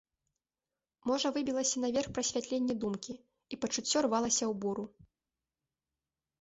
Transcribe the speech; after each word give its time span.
Можа 1.09 1.27
выбілася 1.35 1.83
наверх 1.85 2.09
прасвятленне 2.17 2.73
думкі, 2.85 3.13
і 3.53 3.61
пачуццё 3.61 3.97
рвалася 4.09 4.39
ў 4.39 4.53
буру. 4.67 4.85